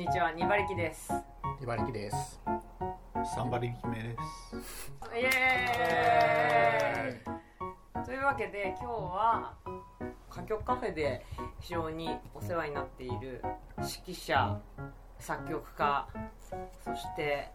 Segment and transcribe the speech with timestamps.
[0.00, 1.12] にちは、にばりきです。
[1.60, 2.40] 茨城です。
[3.36, 4.16] サンバリ決めで
[4.56, 4.90] す。
[5.14, 9.54] イエーイというわけで、今日は
[10.32, 11.26] 歌曲カフェで
[11.60, 13.42] 非常にお世話になっている
[13.76, 14.58] 指揮者、
[15.18, 16.08] 作曲家、
[16.82, 17.50] そして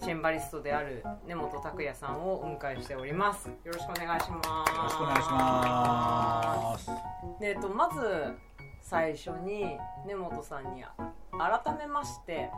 [0.00, 3.46] チェンバリストである根本拓也さんをお迎えしております。
[3.46, 4.74] よろしくお願いします。
[4.74, 6.90] よろしくお願いします。
[7.38, 8.34] でえっと、まず
[8.82, 10.84] 最初に根本さんに
[11.32, 12.50] 改めまして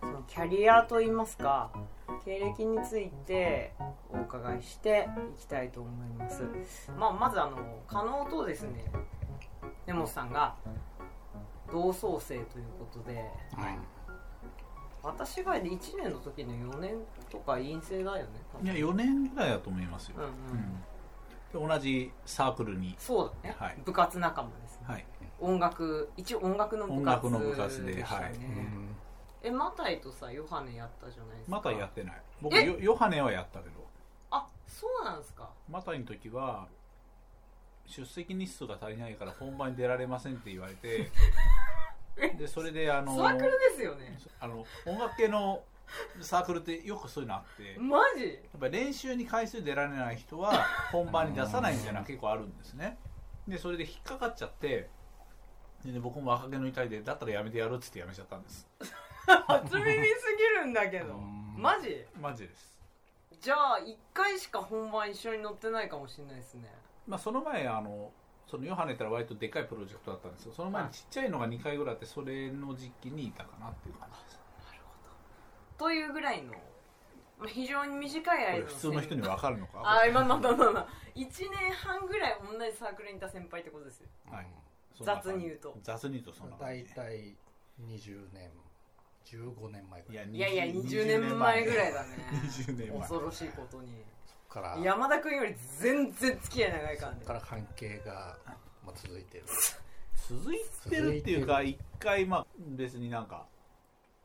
[0.00, 1.70] そのキャリアといいますか
[2.24, 3.72] 経歴について
[4.10, 6.42] お伺いしていきたいと思います、
[6.98, 8.84] まあ、まずあの加納とですね
[9.86, 10.56] 根本さんが
[11.70, 13.14] 同窓生ということで
[13.54, 13.78] はい。
[15.06, 16.96] 私が1年の時の4年
[17.30, 18.24] とか陰性だよね
[18.64, 20.16] いや、4年ぐらいだと思いますよ。
[20.18, 20.30] うんうん。
[21.62, 21.68] うん。
[21.68, 23.78] で同じサークルに、そうだね、はい。
[23.84, 24.86] 部活仲間ですね。
[24.88, 25.06] はい。
[25.40, 28.32] 音楽一応音楽の部音活楽の部活ではい。
[29.42, 31.56] えマタイとさヨハネやったじゃないですか。
[31.56, 32.22] またやってない。
[32.40, 32.66] 僕、え？
[32.66, 33.86] ヨヨハネはやったけど、
[34.30, 35.50] あそうなんですか。
[35.70, 36.66] マタイの時は、
[37.86, 41.10] 出席日数が足りないから本番に出られませんって言われて、
[42.36, 44.18] で、それで、あの、サークルですよね。
[44.40, 45.62] あの、音楽系の
[46.20, 48.24] サークルってよくそういうのあって、マジ？
[48.24, 52.98] やっぱり練習に回数出られない人は本番に出さないみたいな結構あるんですね。
[53.46, 54.90] でそれで引っかかっちゃって
[55.86, 58.66] でね僕も若気の至りでだったらやめてやるっつってやめちゃったんです。
[59.26, 61.14] 初耳すぎるんだけど。
[61.14, 61.62] うん。
[61.62, 62.04] マジ？
[62.20, 62.76] マジです。
[63.40, 66.74] じゃあ1回しか本番一緒に乗ってないかもしれないですね。
[67.06, 68.10] まあその前あの
[68.46, 70.52] そのヨハネったら割とでかいプロジェクトだったんですよ。
[70.56, 74.40] その前にちっちゃいのが2回ぐらいあってそれの時期にいたかなっていう感じです。
[75.78, 76.52] というぐらいの
[77.38, 79.80] まあ非常に短い間の普通の人に分かるのか。
[79.80, 80.88] あまあまあまあまあまあ。
[81.14, 84.08] 1年半ぐらい同じサークルにいた先輩ってことですよ。
[84.30, 84.46] はい
[85.04, 85.76] 雑に言うと。
[85.82, 87.36] 雑に言うとそんな感大じ体
[87.80, 88.50] 20年、
[89.24, 90.30] 15年前ぐらい。
[90.30, 92.08] いやいや20年前ぐらいだね。
[92.44, 92.98] 20年前。
[93.00, 93.88] 恐ろしいことに
[94.26, 98.38] そこから、山田君より全然付き合い長いからねそこから関係が、
[98.84, 99.44] まあ、続いてる。
[100.28, 100.58] 続い
[100.90, 103.46] てるっていうか一回まあ別になんか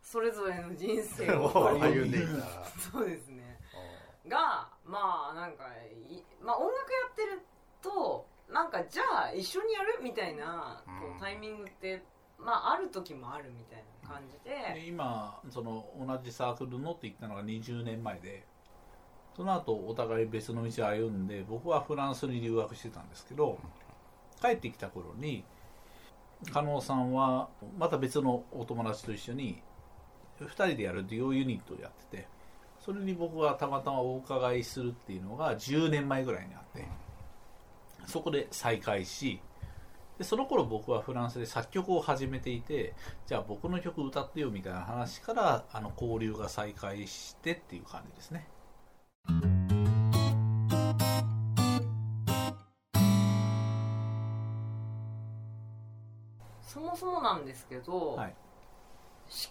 [0.01, 1.49] それぞれの人生を
[1.79, 2.65] 歩んでいた。
[2.79, 3.59] そうですね。
[4.27, 5.65] がまあなんか
[6.09, 7.41] い、まあ、音楽やってる
[7.81, 9.99] となんかじゃあ一緒にやる？
[10.03, 12.03] みたいなこうタイミングって、
[12.37, 14.81] まあある時もあるみたいな感じで。
[14.81, 18.45] で、今その同じサークルのって言ったのが20年前で
[19.35, 23.57] その後お互い別の道を歩んで僕はフランスに留学してたんですけど
[24.41, 25.43] 帰ってきた頃に
[26.51, 27.47] 加納さんは
[27.77, 29.61] また別のお友達と一緒に
[30.41, 32.27] 2人でやるデュオユニットをやってて
[32.83, 36.87] それに僕はたまたまお伺いするっていうのが10年前ぐらいにあって
[38.07, 39.39] そこで再会し
[40.17, 42.93] でその頃僕はフランスで作曲を始めていて
[43.25, 48.47] じゃあ僕の曲歌ってよみたいな話からあの交流が再開してっていう感じですね。
[56.61, 58.33] そもそもなんですけど、はい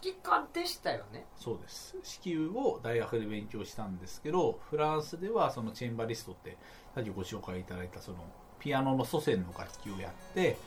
[0.02, 1.24] 指揮家でしたよね。
[1.36, 1.96] そうです。
[2.22, 6.58] 指揮を大学で勉強したんですけどフランスではそのチェンバリストって
[6.94, 8.18] さっきご紹介いただいたその
[8.58, 10.58] ピアノの祖先の楽器をやって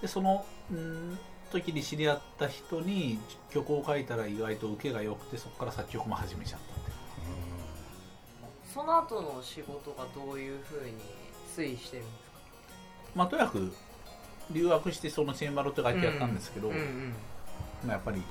[0.00, 1.18] でそのん
[1.50, 3.18] 時に知り合った人に
[3.50, 6.92] 曲を書いたら意外と受けが良くてそこから作曲も始めちゃったって。
[8.72, 10.94] その後の仕事がどういうふうに
[11.54, 12.38] 推移してるんですか？
[13.14, 13.70] まあとにかく
[14.50, 17.14] 留学してそのチェンバロって楽器やったんですけど、うんうん
[17.84, 18.22] まあ、やっぱり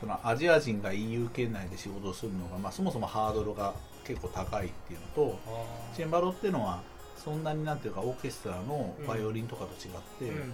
[0.00, 5.38] そのアジア人が EU 圏内で仕事をするのが、まあ、そもそもハードルが結構高いっていうのと
[5.94, 6.82] チェンバロっていうのは
[7.16, 10.52] そんなになんていうかオーケストラのバイオリンとかと違って、うん。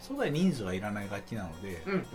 [0.00, 2.06] そんなに人数がいらない楽器なので、うんうん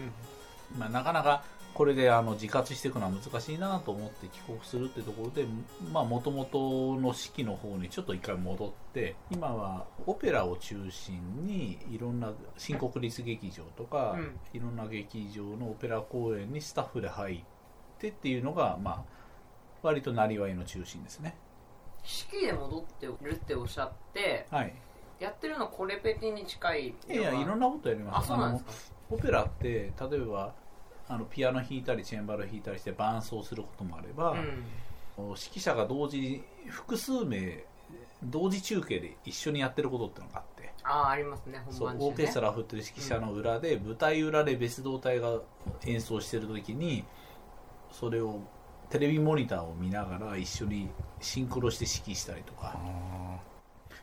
[0.78, 1.44] まあ、なかなか
[1.74, 5.46] これであの自活していくのは難しいなと思って帰国するってところで
[5.92, 17.44] もともとの式の方にちょっと一回戻って今はオペラを中心にいろんな新国立劇場とか、うんいろんな劇場のオペラ公演にスタッフで入っ
[18.00, 19.04] てっていうのが、まあ、
[19.82, 21.36] 割となりわいの中心ですね。
[22.32, 24.74] 指揮で戻ってるっておっしゃってはい。
[25.20, 28.28] やってるのコレペティに近いいや、いろんなことやりあます。
[28.30, 28.95] そうなんですか？
[29.10, 30.54] オペラって例えば
[31.08, 34.64] あのピアノ弾いたりチェンバロ弾いたりして伴奏することもあれば、うん。
[35.18, 37.64] 指揮者が同時に複数名
[38.24, 40.74] 同時中継で一緒にやってることってのがあって。
[40.84, 42.10] ああありますねそう本番中ね。
[42.10, 45.40] オーケストラを振ってる指揮者の裏で、舞台裏で別動隊が
[45.86, 47.04] 演奏してる時に
[47.92, 48.40] それを
[48.90, 52.76] テレビモニターを見ながら一緒にシンクロして指揮したりとか。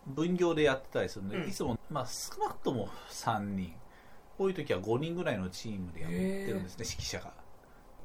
[0.05, 1.49] 分業でやってたりするので、うん。
[1.49, 3.73] いつも、まあ、少なくとも3人
[4.43, 6.17] 多い時は5人ぐらいのチームでやって
[6.53, 7.33] るんですね指揮者が。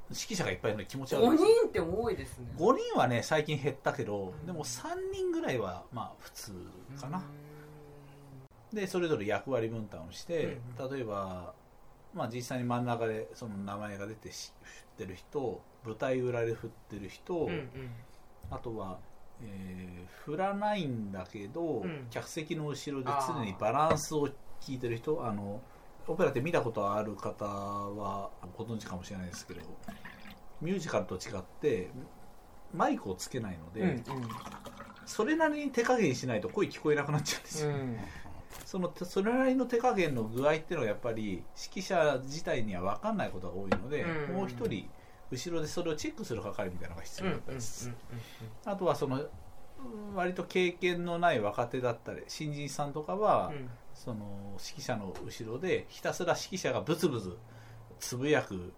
[0.09, 2.45] 指揮者がいっぱいいるので気持ち悪い5です人って多いですね。
[2.57, 6.53] 5人はね最近減ったけどでも3人ぐらいはまあ普通
[6.99, 7.23] かな、
[8.71, 10.59] でそれぞれ役割分担をして、
[10.91, 11.53] 例えば、
[12.13, 14.53] まあ、実際に真ん中でその名前が出てし
[14.97, 17.69] 振ってる人舞台裏で振ってる人、うんうん。
[18.49, 18.99] あとは、
[19.41, 22.07] えー振らないんだけど、うん。
[22.09, 24.27] 客席の後ろで常にバランスを
[24.59, 25.61] 聞いてる人あの
[26.07, 29.61] オペラって見たことある方はご存知かもしれないですけど
[30.61, 31.89] ミュージカルと違って
[32.73, 34.03] マイクをつけないので、うん
[35.07, 37.97] それなりに手加減しないと声聞こえなくなっちゃうんですよ、うん。
[38.65, 44.35] そのそれなりの手加減の具合っていうのはやっぱり指揮者自体には分かんないことが多いので、うん。
[44.35, 44.89] もう一人
[45.31, 47.87] 後ろでそれをチェックする係みたいなのが必うんうん要だったりす。
[47.87, 47.95] る、
[48.65, 57.35] あとはそのうん割と経験のない若手だったり新人さんとかは、うんその指揮者の後ろでひたすら指揮者がブツブツ
[57.99, 58.71] つぶやく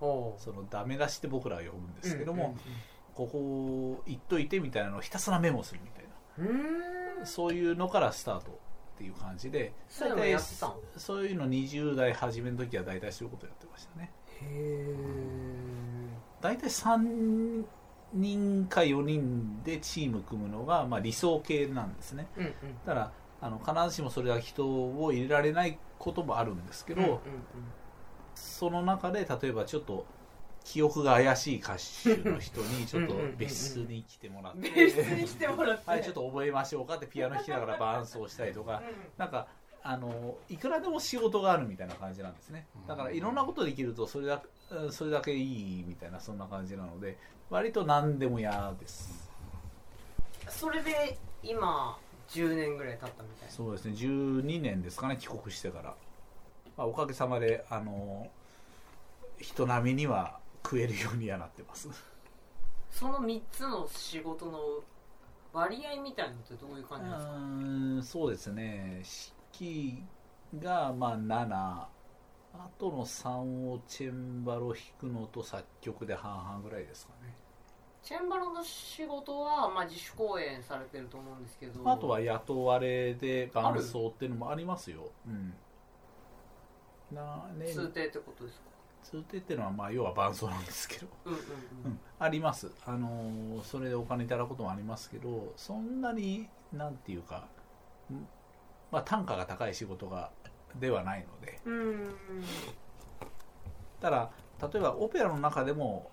[0.00, 2.72] そのダメ出しって僕らは呼ぶんですけども、うん
[3.14, 6.04] ここ言っといてみたいなのをひたすらメモするみたい
[6.38, 6.50] な。
[6.50, 7.26] うんうん。
[7.26, 8.50] そういうのからスタート
[8.94, 10.40] っていう感じでそういうの
[10.96, 14.10] そういうの20代初めの時は大体そういうことやってましたね。
[14.40, 14.96] へ
[16.40, 17.64] 大体3
[18.14, 22.26] 人か4人でチーム組むのが、まあ、理想形なんですね。
[22.38, 22.54] えうんうん。
[22.86, 23.12] だから
[23.42, 27.18] あの必ずしもそれは人を入れられないこともあるんですけど、うんうん
[28.34, 30.06] その中で例えばちょっと
[30.64, 35.90] 記憶が怪しい歌手の人にちょっと別室に来てもらっうんて別室に来てもらって。
[35.90, 38.82] はいちょっと覚えましょうかってピアノ弾きながら伴奏したりとか。
[39.16, 39.48] うなんか
[39.82, 42.66] あのいくらでも仕事があるみたいな感じなんですね。
[42.86, 47.18] だからいろんなことできるとそれだうんそれだけいいみたいなそんな感じなので
[47.50, 49.30] 割と何でも嫌です。
[50.48, 51.98] んそれで今
[52.32, 53.52] 10年ぐらい経ったみたいな。
[53.52, 53.92] そうですね。
[53.94, 55.94] 12年ですかね帰国してから、
[56.76, 58.28] まあ、おかげさまであの
[59.38, 61.88] 人並みには食えるようにはなってます。
[62.90, 64.60] その3つの仕事の
[65.52, 67.32] 割合みたいのってどういう感じですか？
[67.32, 69.02] うーんそうですね。
[69.60, 69.98] 指
[70.54, 71.86] 揮がまあ7
[72.54, 73.28] あとの3
[73.70, 77.34] をチェンバロ弾くのと作曲で半々ぐらいですかね
[78.02, 81.88] チェンバロの仕事は、まあ、自主公演されてると思うんですけど。
[81.88, 85.10] あとは雇われで伴奏っていうのもありますよ。
[85.26, 85.54] うん。
[87.12, 87.66] なね。
[87.66, 88.64] 通定ってことですか？
[89.04, 91.06] 通定っていうのはまあ要は伴奏なんですけど。
[91.26, 91.42] うんうんう
[91.84, 91.90] うん。
[91.92, 97.46] ん、あります、あのーそれでお金いただくこともありますけどそんなになんていうか、
[98.10, 98.14] ん
[98.90, 100.30] まあ、単価が高い仕事が
[100.80, 101.60] ではないので。
[101.64, 102.14] うん。
[104.00, 106.10] ただ例えばオペラの中でも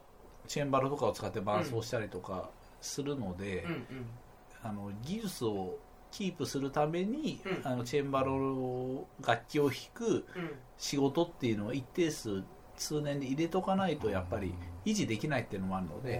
[0.49, 2.49] チェンバロとかを使って伴奏したりとか
[2.81, 3.85] するので、うんうん。
[4.61, 5.77] あの技術を
[6.11, 7.71] キープするために、うん。
[7.71, 10.51] あのチェンバロ楽器を弾くうん。
[10.77, 12.43] 仕事っていうのを一定数
[12.75, 14.55] 通年で入れとかないとやっぱり
[14.85, 16.19] 維持できないっていうのもあるので、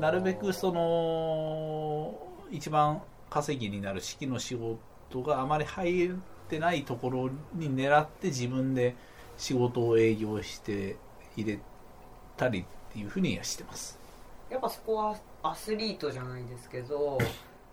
[0.00, 2.14] なるべくその
[2.50, 6.10] 一番稼ぎになる式の仕事があまり入っ
[6.48, 8.94] てないところに狙って自分で
[9.38, 10.96] 仕事を営業して
[11.36, 11.58] 入れ
[12.36, 13.98] たりっていうふうにはしてます。
[14.50, 17.28] やっぱそこはアスリートじゃないですけどまあ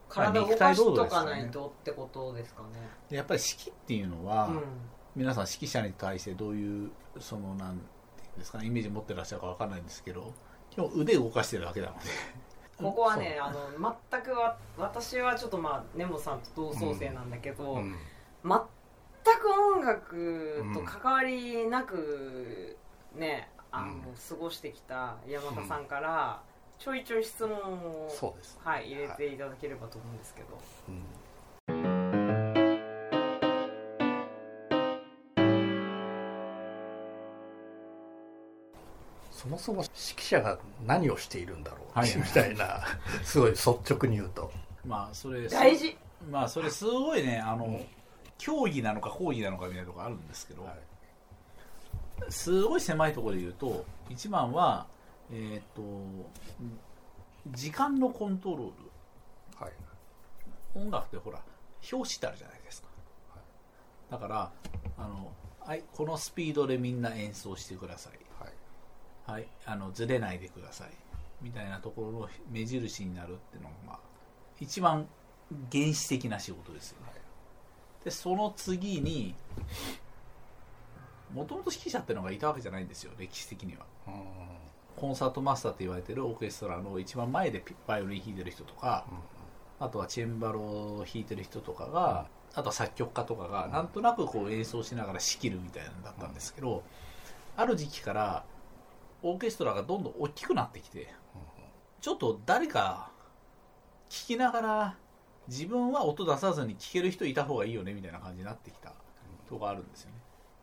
[0.08, 2.68] 体を動かしとかないとってことですかね。
[3.10, 4.64] でやっぱり式っていうのは、うん。
[5.16, 7.82] 皆さん指揮者に対してどういうそのなんて
[8.24, 10.34] いうんですかねイメージ持ってらっしゃるかわかんないんですけど
[10.70, 12.00] 基本腕動かしてるだけなので。
[12.78, 17.96] ここはねあの全くわ私はちょっとまあ根本さんと同窓生なんだけど、うん。
[18.44, 18.60] 全
[19.40, 22.78] く音楽と関わりなく
[23.16, 24.02] ね、あのうん。
[24.02, 26.42] 過ごしてきた山田さんから
[26.80, 30.48] ちょいちょい質問を、そうです、はい、入れていただければと思うんですけど、
[30.88, 31.04] うん。
[39.32, 42.16] そもそも指揮者が何をしているんだろう、はい。
[42.16, 42.82] みたいな
[43.24, 44.52] すごい率直に言うと。
[44.86, 45.98] まあそれ大事。
[46.30, 47.86] まあそれすごいねあの、うん。
[48.38, 50.74] 競技なのか講義なのかみたいなところあるんですけど、はい
[52.30, 54.86] すごい狭いところで言うと一番は
[55.32, 55.82] えっ、と
[57.48, 58.64] 時間のコントロール。
[59.64, 59.74] はい。
[60.76, 61.42] 音楽ってほら
[61.92, 62.88] 表紙ってあるじゃないですか、
[63.34, 64.12] はい。
[64.12, 64.52] だから
[64.98, 69.40] あの、はい、このスピードでみんな演奏してください、はい。
[69.40, 70.90] はい、あのずれないでください。
[71.42, 74.00] みたいなところの目印になるっていうのが、まあ、
[74.60, 75.08] 一番
[75.72, 77.14] 原始的な仕事ですよね、
[78.04, 79.34] でその次に
[81.34, 83.86] もともと指揮者っていうのがいたわけじゃないんですよ歴史的には。
[84.08, 84.14] うん
[85.00, 89.06] コンサートマスターって言われてるオーケストラの一番前でピバイオリン弾いてる人とか、
[89.80, 96.84] あとはチェンバロを弾いてる人とかがあとは作曲家とかがなんとなくこう演奏しながら仕切るみたいなのだったんですけど、
[97.56, 98.44] ある時期から
[99.24, 101.14] オーケストラがどんどん大きくなってきて
[102.02, 103.12] ちょっと誰か
[104.10, 104.98] 聴きながら
[105.48, 108.90] 自分は音出さずに聴ける人いた方がいいよねみたいな感じになってきた
[109.48, 110.16] とこがあるんですよね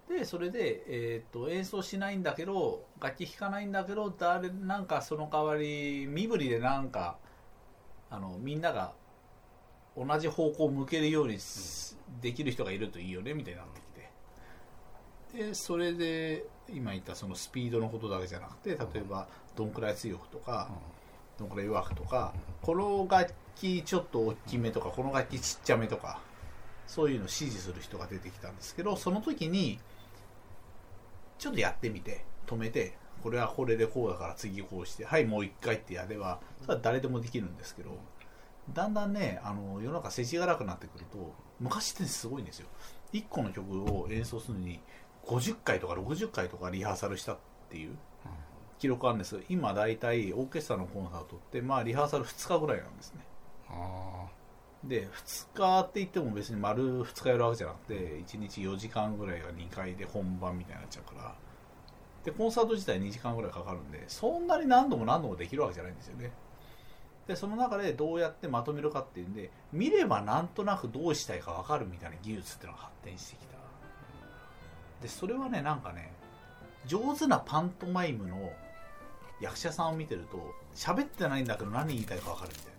[0.09, 7.17] でそれで、えー、と演奏しないんだけど楽器弾かないんだけど誰なんかその代わり身振りでなんか
[8.09, 8.93] あのみんなが
[9.97, 13.83] 同じ方向を向けるようにすできる人がいるといいよねみたいになってき
[15.39, 15.47] て。
[15.49, 20.71] でそれで今言ったそのスピードのことだけじゃなくて例えばどんくらい強くとか
[21.39, 22.33] どんくらい弱くとか
[22.63, 26.21] この楽器ちょっと大きめとかこの楽器ちっちゃめとか
[26.87, 29.79] そういうのを指示する人が出てきたんですけどその時に
[31.47, 37.91] ちょっとやってみて止めてこれはこれでこうだから次こうしてはいもう一回ってやればそれは誰でもできるんですけど
[38.73, 42.67] だんだんねあの世の中世知辛くなってくると昔ってすごいんですよ。
[43.13, 44.81] 1個の曲を演奏するのに
[45.25, 47.39] 50回とか60回とかリハーサルしたっ
[47.71, 47.97] ていう
[48.81, 53.21] 記録あるんです今大体オーケストラのコンサートってまあリハーサル2日ぐらいなんですね。
[53.69, 54.27] あ
[54.89, 57.95] で2日って言っても別に丸2日やるわけじゃなくて
[58.27, 61.35] 1日4時間ぐらいが2回で本番みたいになっちゃうから。
[62.25, 66.33] でコンサート自体2時間ぐらいかかるんでそんなに何度も何度もできるわけじゃないんですよね。
[67.29, 73.57] でその中でどうやってまとめるかっていうんで見ればなんとなくどうしたいか分かるみたいな技術っていうのが発展してきた。
[75.03, 76.13] でそれはねなんかね
[76.87, 78.51] 上手なパントマイムの
[79.41, 82.76] 役者さんを見てると喋ってないんだけど何言いたいか分かるみたいな。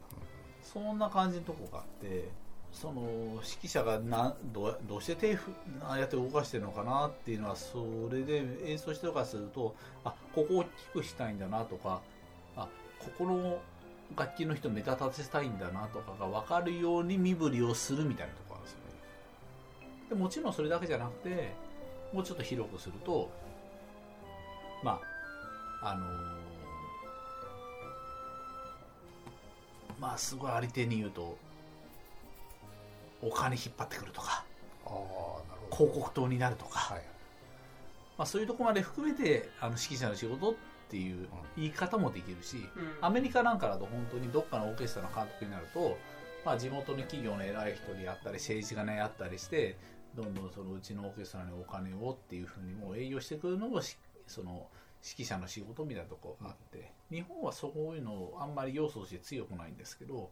[0.77, 2.29] そんな感じのとこがあって
[2.71, 5.37] その指揮者がなどどうして手
[5.81, 12.01] ああやって動かしてるのかなっていうのはそれで演奏してるかするとあここを大きくしたいんだなとか
[12.55, 12.67] あ
[12.99, 13.57] ここの
[14.15, 18.83] 楽器の人目立たせたいんだなとかが分かるように身振りをするみたいなところなんですよね。
[20.09, 21.53] でもちろんそれだけじゃなくて
[22.13, 23.31] もうちょっと広くすると
[24.83, 25.01] ま
[25.81, 26.36] ああの
[29.99, 31.37] まあすごいありていに言うと
[33.21, 34.43] お金引っ張ってくるとか
[34.85, 35.75] あなるほど。
[35.75, 37.03] 広告塔になるとか、はい
[38.17, 40.53] まあ、そういうところまで含めてあの指揮者の仕事っ
[40.89, 42.57] ていう言い方もできるし、
[43.01, 45.97] アメリカなんかだと本当にどっかのオーケストラの監督になると、
[46.45, 49.77] まあ、地元の企業の偉い人であったり政治家ねあったりして
[50.15, 54.67] どんどんそのうちのオーケストラにお金をっていうふうにもう営業してくるのもしその
[55.07, 60.29] 指揮者の仕事みたいなところがあって日本はそういうのあんまり要素として強くないんですけど、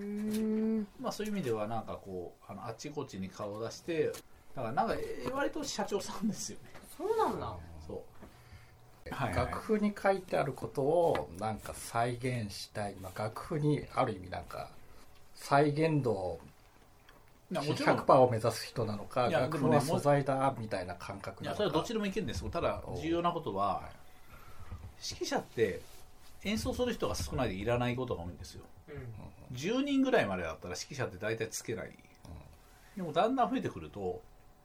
[0.00, 0.86] うん。
[1.00, 4.12] まあ、そういう意味ではなんかこうあのあっちこっちに顔を出して
[4.54, 6.70] だからなんかえー割と社長さんですよね。
[6.96, 7.56] そうなんだ。
[7.86, 9.14] そう。
[9.14, 9.36] はいはい。
[9.46, 14.68] 楽譜に書いてあることをなんか再現したい、まあ、楽譜にある意味なんか
[15.34, 16.59] 再現度いや
[17.50, 17.98] もちろん。
[17.98, 19.48] 100%を目指す人なのかいや
[19.80, 21.62] 素材だみたいな感覚いなのか。
[21.64, 22.42] やそれはどっちでもいけるんです。
[22.42, 23.88] よただ重要なことは
[25.02, 25.80] 指揮者って
[26.44, 28.64] 演奏する人が少ないでいらないことが多いんですよ。
[28.88, 29.56] うん。
[29.56, 31.90] 10人ぐらいまでだったら指揮者って大体つけない、
[32.96, 34.22] でもだんだん増えてくると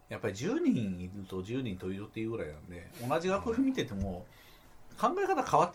[0.10, 4.26] やっぱり10人いると10人といるっていうぐらいなんで同じ楽譜見てても
[5.00, 5.74] 考え方変わっ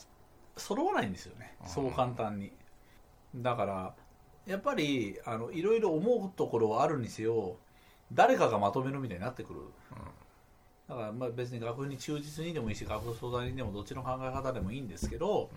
[0.57, 1.57] 揃わないんですよね。
[1.67, 2.53] そう簡単に。
[3.35, 3.95] だから
[4.51, 7.57] やっぱりあのいろいろ思うところはあるにせよ
[8.13, 9.61] 誰かがまとめるみたいになってくる。
[10.89, 15.51] だからまあ別に楽譜に忠実にでもいいし楽譜相談にでもどっちの考え方でもいいんですけど、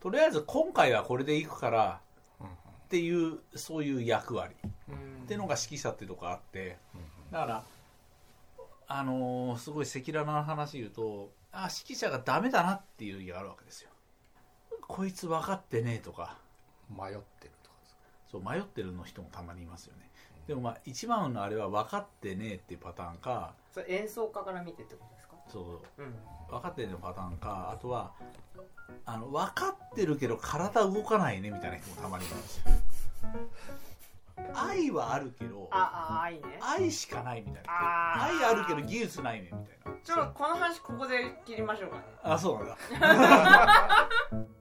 [0.00, 2.00] とりあえず今回はこれでいくから
[2.44, 4.54] っていうそういう役割。
[4.90, 5.22] うん。
[5.24, 6.76] っていうのが指揮者っていうとこがあって。
[7.32, 7.64] だから
[8.86, 13.88] あのーすごい赤裸々な話言うとあ指揮者がダメだなっていう時があるわけですよ。
[14.86, 16.36] こいつ分かってねえとか。
[16.90, 17.52] 迷ってる
[18.30, 20.08] そう迷ってるの人もたまにいますよね。
[20.46, 25.34] でもまあ一番のあれは分かってねえっていうパターンかそれ演奏家から見てってことですか？
[25.48, 25.60] そ
[25.98, 26.04] うう。
[26.04, 26.14] ん。
[26.48, 28.12] 分かってるのパターンかあとは
[29.06, 32.64] あの分かってるけど体動かないねみたいな人もたまにいるんですよ。
[34.54, 36.40] 愛はあるけどああ愛ね。
[36.60, 40.00] 愛しかないみたいな愛あるけど技術ないねみたいな。
[40.02, 42.02] ちょっとこの話ここで切りましょうかね。
[42.22, 42.64] あそう
[42.98, 44.08] なんだ